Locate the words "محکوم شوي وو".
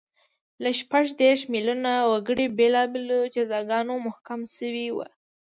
4.07-5.05